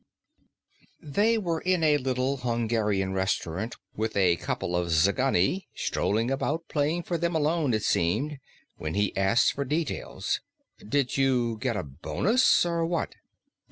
They 1.03 1.37
were 1.37 1.59
in 1.61 1.83
a 1.83 1.99
little 1.99 2.37
Hungarian 2.37 3.13
restaurant, 3.13 3.75
with 3.95 4.17
a 4.17 4.35
couple 4.37 4.75
of 4.75 4.87
Tzigani 4.87 5.67
strolling 5.75 6.31
about 6.31 6.67
playing 6.67 7.03
for 7.03 7.19
them 7.19 7.35
alone, 7.35 7.75
it 7.75 7.83
seemed, 7.83 8.39
when 8.77 8.95
he 8.95 9.15
asked 9.15 9.53
for 9.53 9.63
details. 9.63 10.39
"Did 10.79 11.17
you 11.17 11.59
get 11.61 11.77
a 11.77 11.83
bonus, 11.83 12.65
or 12.65 12.83
what?" 12.83 13.13